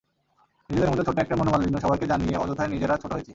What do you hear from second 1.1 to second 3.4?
একটা মনোমালিন্য সবাইকে জানিয়ে অযথাই নিজেরা ছোট হয়েছি।